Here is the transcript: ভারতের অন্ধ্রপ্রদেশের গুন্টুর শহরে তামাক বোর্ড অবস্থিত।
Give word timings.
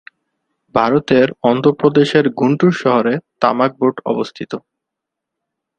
ভারতের 0.75 1.27
অন্ধ্রপ্রদেশের 1.43 2.25
গুন্টুর 2.39 2.73
শহরে 2.81 3.13
তামাক 3.41 3.71
বোর্ড 3.79 3.97
অবস্থিত। 4.05 4.51